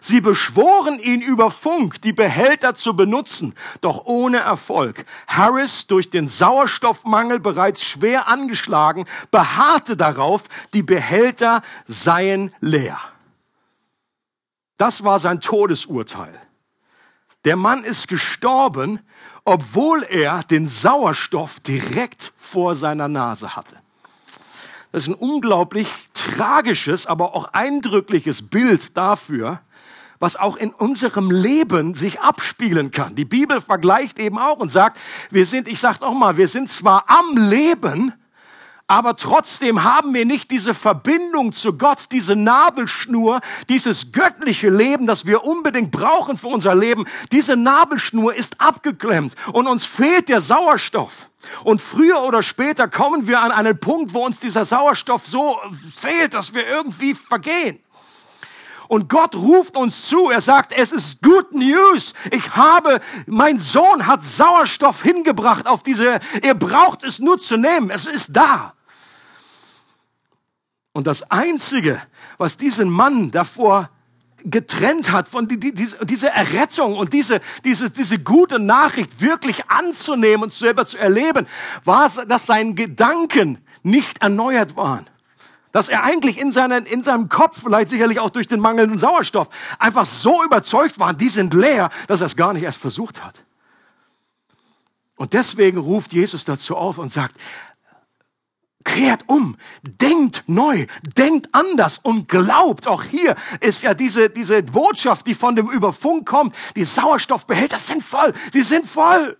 [0.00, 5.04] Sie beschworen ihn über Funk, die Behälter zu benutzen, doch ohne Erfolg.
[5.26, 12.98] Harris, durch den Sauerstoffmangel bereits schwer angeschlagen, beharrte darauf, die Behälter seien leer.
[14.76, 16.32] Das war sein Todesurteil.
[17.44, 19.00] Der Mann ist gestorben,
[19.44, 23.76] obwohl er den Sauerstoff direkt vor seiner Nase hatte.
[24.92, 29.60] Das ist ein unglaublich tragisches, aber auch eindrückliches Bild dafür,
[30.20, 33.14] was auch in unserem Leben sich abspielen kann.
[33.14, 34.98] Die Bibel vergleicht eben auch und sagt,
[35.30, 38.12] wir sind, ich sage nochmal, wir sind zwar am Leben,
[38.90, 45.26] aber trotzdem haben wir nicht diese Verbindung zu Gott, diese Nabelschnur, dieses göttliche Leben, das
[45.26, 47.04] wir unbedingt brauchen für unser Leben.
[47.30, 51.28] Diese Nabelschnur ist abgeklemmt und uns fehlt der Sauerstoff.
[51.64, 55.58] Und früher oder später kommen wir an einen Punkt, wo uns dieser Sauerstoff so
[55.94, 57.80] fehlt, dass wir irgendwie vergehen.
[58.88, 60.30] Und Gott ruft uns zu.
[60.30, 62.14] Er sagt, es ist good news.
[62.30, 67.90] Ich habe, mein Sohn hat Sauerstoff hingebracht auf diese, ihr braucht es nur zu nehmen.
[67.90, 68.72] Es ist da.
[70.92, 72.00] Und das Einzige,
[72.38, 73.90] was diesen Mann davor
[74.44, 80.44] getrennt hat, von die, die, diese Errettung und diese, diese, diese gute Nachricht wirklich anzunehmen
[80.44, 81.46] und selber zu erleben,
[81.84, 85.06] war, dass seine Gedanken nicht erneuert waren.
[85.72, 89.48] Dass er eigentlich in, seinen, in seinem Kopf, vielleicht sicherlich auch durch den mangelnden Sauerstoff,
[89.78, 93.44] einfach so überzeugt war, die sind leer, dass er es gar nicht erst versucht hat.
[95.16, 97.36] Und deswegen ruft Jesus dazu auf und sagt,
[98.84, 102.86] kehrt um, denkt neu, denkt anders und glaubt.
[102.86, 108.02] Auch hier ist ja diese, diese Botschaft, die von dem Überfunk kommt, die Sauerstoffbehälter sind
[108.02, 109.36] voll, die sind voll.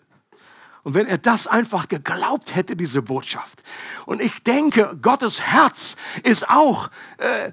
[0.89, 3.63] Und wenn er das einfach geglaubt hätte, diese Botschaft.
[4.07, 7.53] Und ich denke, Gottes Herz ist auch äh,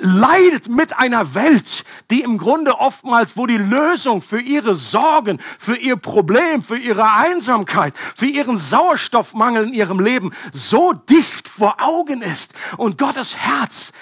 [0.00, 5.76] leidet mit einer Welt, die im Grunde oftmals, wo die Lösung für ihre Sorgen, für
[5.76, 12.20] ihr Problem, für ihre Einsamkeit, für ihren Sauerstoffmangel in ihrem Leben so dicht vor Augen
[12.20, 12.52] ist.
[12.76, 13.92] Und Gottes Herz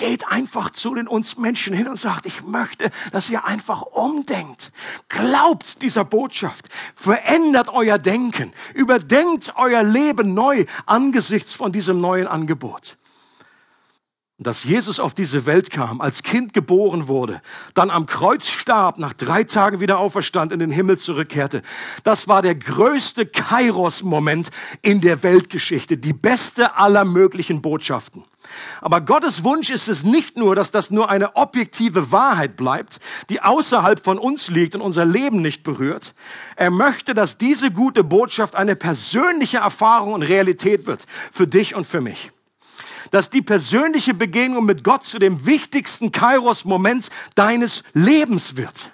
[0.00, 4.72] geht einfach zu den uns Menschen hin und sagt, ich möchte, dass ihr einfach umdenkt.
[5.08, 6.70] Glaubt dieser Botschaft.
[6.94, 8.54] Verändert euer Denken.
[8.72, 12.96] Überdenkt euer Leben neu angesichts von diesem neuen Angebot
[14.40, 17.42] dass Jesus auf diese Welt kam, als Kind geboren wurde,
[17.74, 21.60] dann am Kreuz starb, nach drei Tagen wieder auferstand, in den Himmel zurückkehrte.
[22.04, 24.50] Das war der größte Kairos-Moment
[24.80, 28.24] in der Weltgeschichte, die beste aller möglichen Botschaften.
[28.80, 32.98] Aber Gottes Wunsch ist es nicht nur, dass das nur eine objektive Wahrheit bleibt,
[33.28, 36.14] die außerhalb von uns liegt und unser Leben nicht berührt.
[36.56, 41.86] Er möchte, dass diese gute Botschaft eine persönliche Erfahrung und Realität wird, für dich und
[41.86, 42.32] für mich
[43.10, 48.92] dass die persönliche Begegnung mit Gott zu dem wichtigsten Kairos-Moment deines Lebens wird.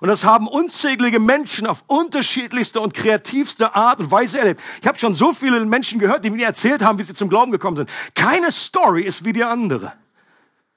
[0.00, 4.60] Und das haben unzählige Menschen auf unterschiedlichste und kreativste Art und Weise erlebt.
[4.80, 7.52] Ich habe schon so viele Menschen gehört, die mir erzählt haben, wie sie zum Glauben
[7.52, 7.90] gekommen sind.
[8.16, 9.92] Keine Story ist wie die andere.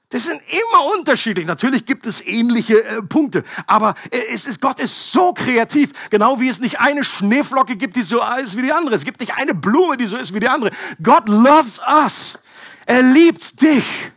[0.09, 1.47] Das sind immer unterschiedlich.
[1.47, 6.39] Natürlich gibt es ähnliche äh, Punkte, aber äh, es ist, Gott ist so kreativ, genau
[6.39, 8.95] wie es nicht eine Schneeflocke gibt, die so ist wie die andere.
[8.95, 10.71] Es gibt nicht eine Blume, die so ist wie die andere.
[11.01, 12.37] God loves us.
[12.85, 14.11] Er liebt dich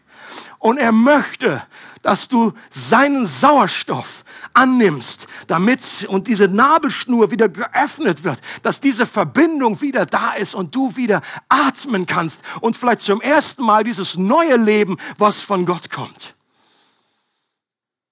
[0.58, 1.62] und er möchte,
[2.02, 9.80] dass du seinen Sauerstoff annimmst, damit und diese Nabelschnur wieder geöffnet wird, dass diese Verbindung
[9.80, 14.56] wieder da ist und du wieder atmen kannst und vielleicht zum ersten Mal dieses neue
[14.56, 16.37] Leben, was von Gott kommt.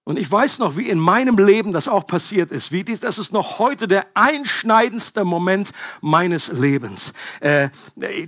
[0.09, 2.71] Und ich weiß noch, wie in meinem Leben das auch passiert ist.
[2.71, 7.13] Wie dies, das ist noch heute der einschneidendste Moment meines Lebens.
[7.41, 7.71] Äh,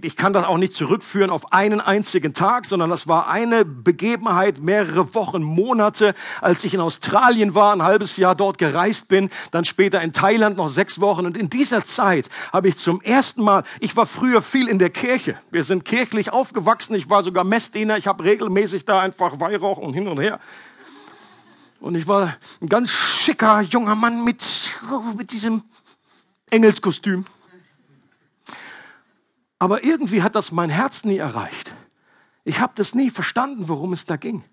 [0.02, 4.58] ich kann das auch nicht zurückführen auf einen einzigen Tag, sondern das war eine Begebenheit,
[4.58, 9.64] mehrere Wochen, Monate, als ich in Australien war, ein halbes Jahr dort gereist bin, dann
[9.64, 11.26] später in Thailand noch sechs Wochen.
[11.26, 14.90] Und in dieser Zeit habe ich zum ersten Mal, ich war früher viel in der
[14.90, 15.38] Kirche.
[15.52, 16.96] Wir sind kirchlich aufgewachsen.
[16.96, 17.98] Ich war sogar Messdiener.
[17.98, 20.40] Ich habe regelmäßig da einfach Weihrauch und hin und her.
[21.80, 24.44] Und ich war ein ganz schicker junger Mann mit,
[25.16, 25.62] mit diesem
[26.50, 27.24] Engelskostüm.
[29.58, 31.74] Aber irgendwie hat das mein Herz nie erreicht.
[32.44, 34.44] Ich habe das nie verstanden, worum es da ging.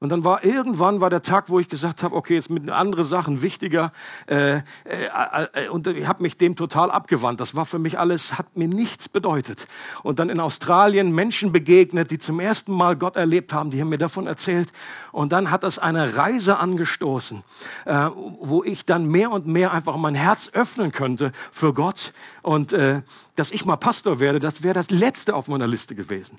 [0.00, 3.04] Und dann war irgendwann war der Tag, wo ich gesagt habe, okay, jetzt mit anderen
[3.04, 3.92] Sachen wichtiger.
[4.26, 7.40] Äh, äh, äh, und ich habe mich dem total abgewandt.
[7.40, 9.66] Das war für mich alles, hat mir nichts bedeutet.
[10.02, 13.88] Und dann in Australien Menschen begegnet, die zum ersten Mal Gott erlebt haben, die haben
[13.88, 14.72] mir davon erzählt.
[15.10, 17.42] Und dann hat das eine Reise angestoßen,
[17.86, 22.12] äh, wo ich dann mehr und mehr einfach mein Herz öffnen könnte für Gott.
[22.42, 23.00] Und äh,
[23.36, 26.36] dass ich mal Pastor werde, das wäre das Letzte auf meiner Liste gewesen.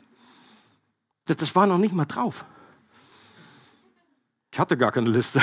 [1.26, 2.46] Das, das war noch nicht mal drauf.
[4.56, 5.42] Ich hatte gar keine Liste.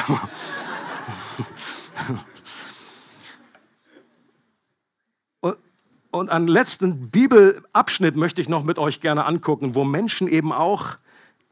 [6.11, 10.97] und, einen letzten Bibelabschnitt möchte ich noch mit euch gerne angucken, wo Menschen eben auch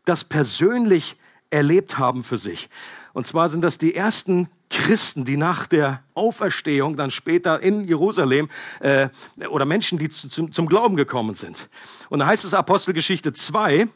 [0.07, 1.19] das persönlich
[1.51, 2.71] erlebt haben für sich.
[3.13, 8.49] Und zwar sind das die ersten Christen, die nach der Auferstehung dann später in Jerusalem
[8.79, 9.11] äh,
[9.51, 11.69] oder Menschen, die zu, zum, zum Glauben gekommen sind.
[12.09, 13.87] Und da heißt es Apostelgeschichte 2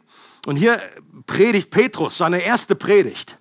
[0.44, 0.78] und hier
[1.26, 3.38] predigt Petrus seine erste Predigt.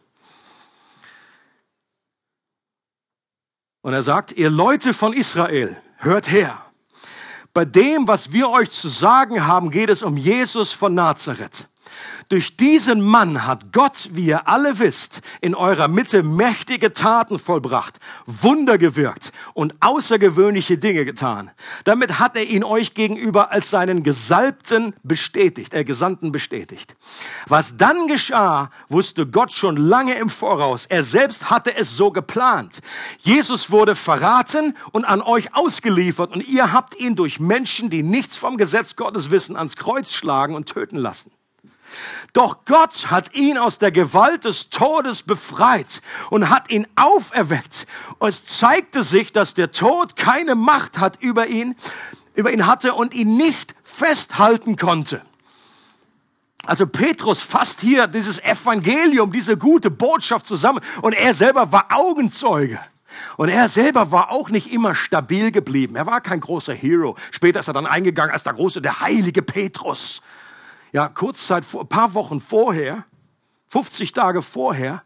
[3.83, 6.57] Und er sagt, ihr Leute von Israel, hört her.
[7.53, 11.67] Bei dem, was wir euch zu sagen haben, geht es um Jesus von Nazareth
[12.29, 17.99] durch diesen Mann hat Gott, wie ihr alle wisst, in eurer Mitte mächtige Taten vollbracht,
[18.25, 21.51] Wunder gewirkt und außergewöhnliche Dinge getan.
[21.83, 26.95] Damit hat er ihn euch gegenüber als seinen Gesalbten bestätigt, äh, Gesandten bestätigt.
[27.47, 30.85] Was dann geschah, wusste Gott schon lange im Voraus.
[30.85, 32.79] Er selbst hatte es so geplant.
[33.19, 38.37] Jesus wurde verraten und an euch ausgeliefert und ihr habt ihn durch Menschen, die nichts
[38.37, 41.31] vom Gesetz Gottes wissen, ans Kreuz schlagen und töten lassen.
[42.33, 47.85] Doch Gott hat ihn aus der Gewalt des Todes befreit und hat ihn auferweckt.
[48.19, 51.75] Es zeigte sich, dass der Tod keine Macht hat über ihn,
[52.35, 55.21] über ihn hatte und ihn nicht festhalten konnte.
[56.65, 62.79] Also Petrus fasst hier dieses Evangelium, diese gute Botschaft zusammen und er selber war Augenzeuge.
[63.37, 65.95] Und er selber war auch nicht immer stabil geblieben.
[65.95, 67.15] Er war kein großer Hero.
[67.31, 70.21] Später ist er dann eingegangen als der große, der heilige Petrus.
[70.93, 73.03] Ja, kurzzeit, ein paar Wochen vorher,
[73.69, 75.03] 50 Tage vorher,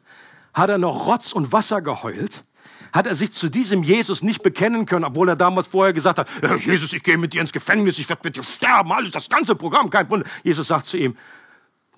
[0.53, 2.43] hat er noch Rotz und Wasser geheult.
[2.91, 6.27] Hat er sich zu diesem Jesus nicht bekennen können, obwohl er damals vorher gesagt hat,
[6.59, 9.55] Jesus, ich gehe mit dir ins Gefängnis, ich werde mit dir sterben, alles, das ganze
[9.55, 10.25] Programm, kein Wunder.
[10.43, 11.15] Jesus sagt zu ihm,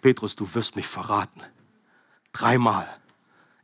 [0.01, 1.41] Petrus, du wirst mich verraten.
[2.31, 2.87] Dreimal.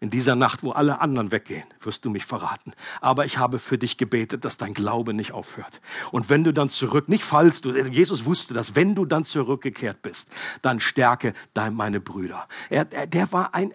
[0.02, 2.74] In dieser Nacht, wo alle anderen weggehen, wirst du mich verraten.
[3.00, 5.80] Aber ich habe für dich gebetet, dass dein Glaube nicht aufhört.
[6.12, 10.02] Und wenn du dann zurück, nicht falls du, Jesus wusste das, wenn du dann zurückgekehrt
[10.02, 10.30] bist,
[10.62, 12.48] dann stärke dein, meine Brüder.
[12.70, 13.74] Er, der war ein,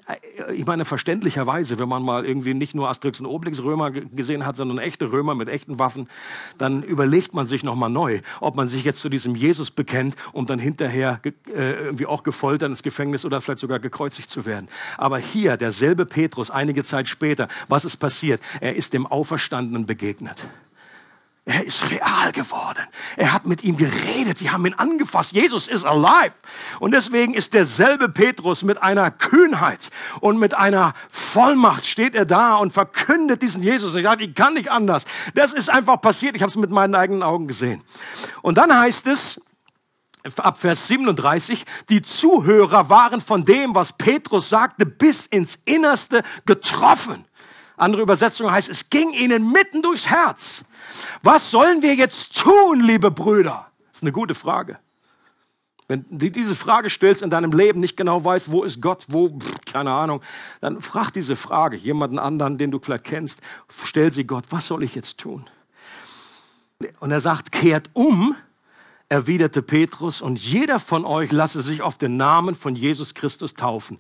[0.53, 4.57] ich meine, verständlicherweise, wenn man mal irgendwie nicht nur Asterix und Obelix Römer gesehen hat,
[4.57, 6.07] sondern echte Römer mit echten Waffen,
[6.59, 10.47] dann überlegt man sich nochmal neu, ob man sich jetzt zu diesem Jesus bekennt, um
[10.47, 11.31] dann hinterher äh,
[11.85, 14.69] irgendwie auch gefoltert ins Gefängnis oder vielleicht sogar gekreuzigt zu werden.
[14.99, 18.43] Aber hier derselbe Petrus einige Zeit später, was ist passiert?
[18.61, 20.45] Er ist dem Auferstandenen begegnet.
[21.47, 22.87] Er ist real geworden.
[23.17, 24.41] Er hat mit ihm geredet.
[24.41, 25.33] Die haben ihn angefasst.
[25.33, 26.35] Jesus ist alive.
[26.81, 32.57] Und deswegen ist derselbe Petrus mit einer Kühnheit und mit einer Vollmacht steht er da
[32.57, 33.95] und verkündet diesen Jesus.
[33.95, 35.07] Ich sage, ich kann nicht anders.
[35.35, 36.37] Das ist einfach passiert.
[36.37, 37.83] Ich habe es mit meinen eigenen Augen gesehen.
[38.43, 39.41] Und dann heißt es,
[40.37, 47.25] ab Vers 37, die Zuhörer waren von dem, was Petrus sagte, bis ins Innerste getroffen.
[47.77, 50.65] Andere Übersetzung heißt, es ging ihnen mitten durchs Herz.
[51.23, 53.71] Was sollen wir jetzt tun, liebe Brüder?
[53.89, 54.79] Das ist eine gute Frage.
[55.89, 59.37] Wenn du diese Frage stellst in deinem Leben, nicht genau weißt, wo ist Gott, wo,
[59.67, 60.21] keine Ahnung,
[60.61, 63.41] dann frag diese Frage jemanden anderen, den du vielleicht kennst,
[63.85, 65.49] stell sie Gott, was soll ich jetzt tun?
[67.01, 68.37] Und er sagt, kehrt um
[69.11, 73.99] erwiderte Petrus, und jeder von euch lasse sich auf den Namen von Jesus Christus taufen.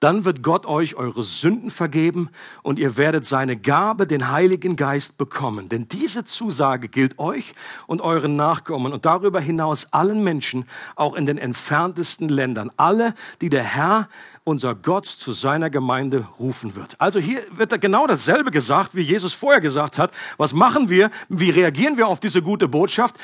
[0.00, 2.28] Dann wird Gott euch eure Sünden vergeben
[2.62, 5.68] und ihr werdet seine Gabe, den Heiligen Geist, bekommen.
[5.68, 7.54] Denn diese Zusage gilt euch
[7.86, 12.70] und euren Nachkommen und darüber hinaus allen Menschen, auch in den entferntesten Ländern.
[12.76, 14.08] Alle, die der Herr
[14.44, 17.00] unser Gott zu seiner Gemeinde rufen wird.
[17.00, 20.12] Also hier wird genau dasselbe gesagt, wie Jesus vorher gesagt hat.
[20.36, 21.10] Was machen wir?
[21.28, 23.16] Wie reagieren wir auf diese gute Botschaft?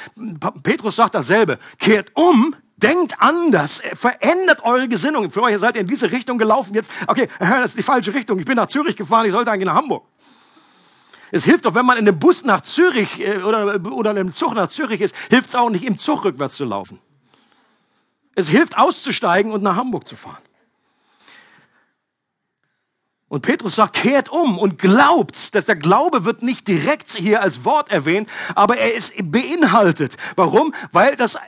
[0.65, 1.59] Petrus sagt dasselbe.
[1.79, 5.31] Kehrt um, denkt anders, verändert eure Gesinnung.
[5.31, 6.75] Für euch seid ihr in diese Richtung gelaufen.
[6.75, 8.38] Jetzt, okay, das ist die falsche Richtung.
[8.38, 10.05] Ich bin nach Zürich gefahren, ich sollte eigentlich nach Hamburg.
[11.35, 14.55] Es hilft doch, wenn man in dem Bus nach Zürich äh, oder, oder im Zug
[14.55, 16.99] nach Zürich ist, hilft es auch nicht, im Zug rückwärts zu laufen.
[18.35, 20.42] Es hilft auszusteigen und nach Hamburg zu fahren.
[23.29, 27.64] Und Petrus sagt, kehrt um und glaubt, dass der Glaube wird nicht direkt hier als
[27.64, 30.18] Wort erwähnt, aber er ist beinhaltet.
[30.37, 30.75] Warum?
[30.92, 31.38] Weil das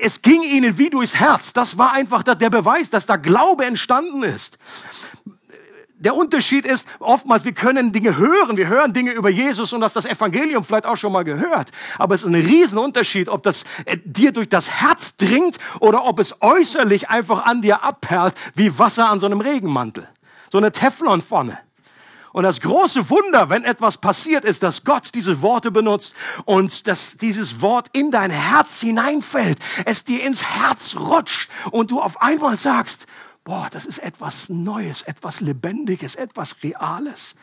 [0.00, 1.52] es ging ihnen wie durchs Herz.
[1.52, 4.58] Das war einfach der Beweis, dass da Glaube entstanden ist
[5.98, 9.92] der Unterschied ist oftmals, wir können Dinge hören, wir hören Dinge über Jesus und das
[9.92, 11.72] das Evangelium vielleicht auch schon mal gehört.
[11.98, 16.20] Aber es ist ein Riesenunterschied, ob das äh, dir durch das Herz dringt oder ob
[16.20, 20.08] es äußerlich einfach an dir abperlt wie Wasser an so einem Regenmantel.
[20.50, 21.58] So eine Teflonpfanne.
[22.38, 26.14] Und das große Wunder, wenn etwas passiert ist, dass Gott diese Worte benutzt
[26.44, 32.00] und dass dieses Wort in dein Herz hineinfällt, es dir ins Herz rutscht und du
[32.00, 33.08] auf einmal sagst,
[33.42, 37.34] boah, das ist etwas Neues, etwas Lebendiges, etwas Reales.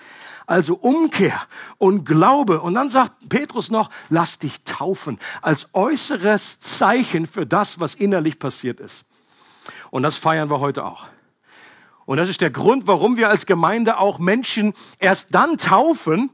[0.46, 1.42] Also Umkehr
[1.78, 2.62] und Glaube.
[2.62, 8.40] Und dann sagt Petrus noch, lass dich taufen als äußeres Zeichen für das, was innerlich
[8.40, 9.04] passiert ist.
[9.92, 11.10] Und das feiern wir heute auch.
[12.06, 16.30] Und das ist der Grund, warum wir als Gemeinde auch Menschen erst dann taufen,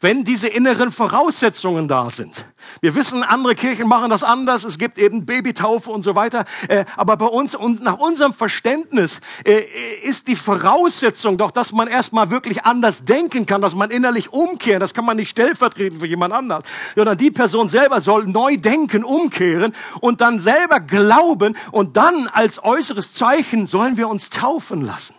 [0.00, 2.44] wenn diese inneren Voraussetzungen da sind.
[2.80, 4.64] Wir wissen, andere Kirchen machen das anders.
[4.64, 6.44] Es gibt eben Babytaufe und so weiter.
[6.68, 9.60] Äh, aber bei uns, nach unserem Verständnis, äh,
[10.02, 14.82] ist die Voraussetzung doch, dass man erstmal wirklich anders denken kann, dass man innerlich umkehrt.
[14.82, 16.64] Das kann man nicht stellvertreten für jemand anders,
[16.94, 22.62] sondern die Person selber soll neu denken, umkehren und dann selber glauben und dann als
[22.62, 25.14] äußeres Zeichen sollen wir uns taufen lassen.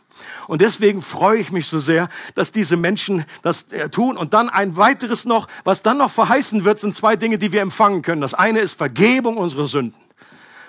[0.52, 4.18] Und deswegen freue ich mich so sehr, dass diese Menschen das äh, tun.
[4.18, 7.62] Und dann ein weiteres noch, was dann noch verheißen wird, sind zwei Dinge, die wir
[7.62, 8.20] empfangen können.
[8.20, 9.96] Das eine ist Vergebung unserer Sünden.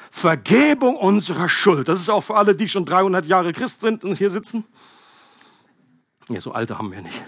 [0.08, 1.88] Vergebung unserer Schuld.
[1.88, 4.64] Das ist auch für alle, die schon 300 Jahre Christ sind und hier sitzen.
[6.28, 7.20] Ja, so alte haben wir nicht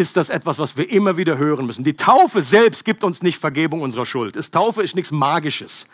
[0.00, 1.84] ist das etwas, was wir immer wieder hören müssen.
[1.84, 4.34] Die Taufe selbst gibt uns nicht Vergebung unserer Schuld.
[4.34, 5.86] Das Taufe ist nichts Magisches,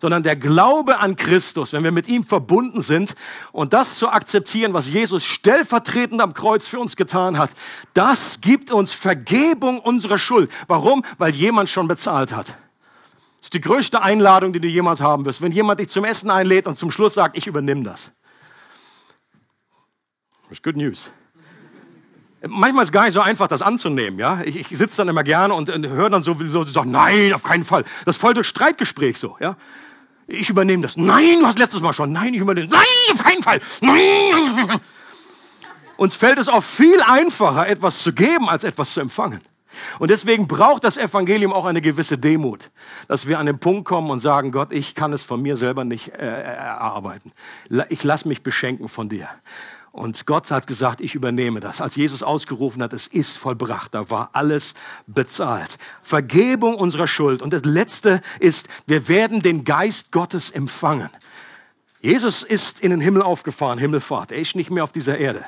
[0.00, 3.14] sondern der Glaube an Christus, wenn wir mit ihm verbunden sind
[3.52, 7.50] und das zu akzeptieren, was Jesus stellvertretend am Kreuz für uns getan hat,
[7.94, 10.50] das gibt uns Vergebung unserer Schuld.
[10.66, 11.04] Warum?
[11.16, 12.48] Weil jemand schon bezahlt hat.
[12.48, 15.40] Das ist die größte Einladung, die du jemals haben wirst.
[15.40, 18.10] Wenn jemand dich zum Essen einlädt und zum Schluss sagt, ich übernehme das.
[20.48, 21.10] Das ist good news.
[22.48, 24.18] Manchmal ist es gar nicht so einfach, das anzunehmen.
[24.18, 24.40] Ja?
[24.44, 27.42] Ich, ich sitze dann immer gerne und, und höre dann so, so sagen, nein, auf
[27.42, 27.84] keinen Fall.
[28.04, 29.36] Das folgt durch Streitgespräch so.
[29.40, 29.56] Ja?
[30.26, 30.96] Ich übernehme das.
[30.96, 32.12] Nein, du hast letztes Mal schon.
[32.12, 32.68] Nein, ich übernehme.
[32.68, 32.82] Nein,
[33.12, 33.60] auf keinen Fall.
[33.80, 34.80] Nein.
[35.96, 39.40] Uns fällt es auch viel einfacher, etwas zu geben, als etwas zu empfangen.
[39.98, 42.70] Und deswegen braucht das Evangelium auch eine gewisse Demut,
[43.08, 45.84] dass wir an den Punkt kommen und sagen, Gott, ich kann es von mir selber
[45.84, 47.32] nicht äh, erarbeiten.
[47.88, 49.28] Ich lass mich beschenken von dir.
[49.92, 51.82] Und Gott hat gesagt, ich übernehme das.
[51.82, 54.74] Als Jesus ausgerufen hat, es ist vollbracht, da war alles
[55.06, 55.76] bezahlt.
[56.02, 57.42] Vergebung unserer Schuld.
[57.42, 61.10] Und das Letzte ist, wir werden den Geist Gottes empfangen.
[62.00, 64.32] Jesus ist in den Himmel aufgefahren, Himmelfahrt.
[64.32, 65.44] Er ist nicht mehr auf dieser Erde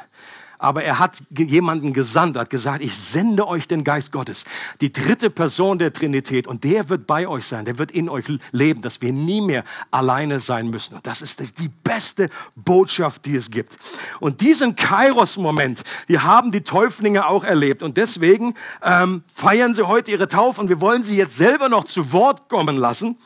[0.59, 4.45] aber er hat jemanden gesandt, hat gesagt, ich sende euch den Geist Gottes,
[4.81, 8.25] die dritte Person der Trinität und der wird bei euch sein, der wird in euch
[8.53, 10.95] leben, dass wir nie mehr alleine sein müssen.
[10.97, 13.77] Und das ist die beste Botschaft, die es gibt.
[14.21, 20.11] Und diesen Kairos-Moment, die haben die Täuflinge auch erlebt und deswegen ähm, feiern sie heute
[20.11, 23.17] ihre Taufe und wir wollen sie jetzt selber noch zu Wort kommen lassen,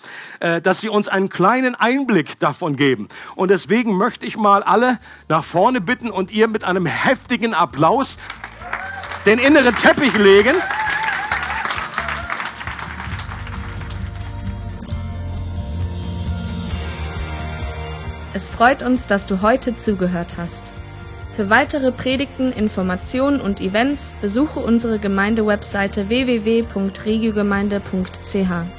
[0.41, 3.09] äh, dass sie uns einen kleinen Einblick davon geben.
[3.37, 4.99] Und deswegen möchte ich mal alle
[5.29, 8.19] nach vorne bitten und ihr mit einem heftigen kräftigen Applaus
[9.27, 10.55] den inneren Teppich legen.
[18.35, 20.63] Es freut uns, dass du heute zugehört hast.
[21.35, 28.78] Für weitere Predigten, Informationen und Events besuche unsere Gemeindewebseite www.regiogemeinde.ch.